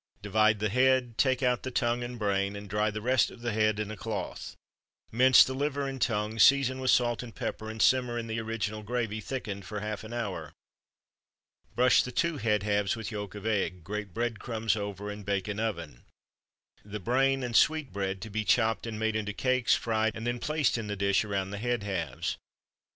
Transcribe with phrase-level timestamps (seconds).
[0.23, 3.51] Divide the head, take out the tongue and brain, and dry the rest of the
[3.51, 4.55] head in a cloth.
[5.11, 8.81] Mince the liver and tongue, season with salt and pepper, and simmer in the original
[8.81, 10.53] gravy (thickened) for half an hour.
[11.75, 15.47] Brush the two head halves with yolk of egg, grate bread crumbs over, and bake
[15.47, 16.03] in oven.
[16.83, 20.79] The brain and sweetbread to be chopped and made into cakes, fried, and then placed
[20.79, 22.39] in the dish around the head halves.